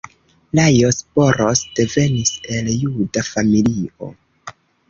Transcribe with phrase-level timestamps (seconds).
[0.59, 4.13] Lajos Boros devenis el juda familio.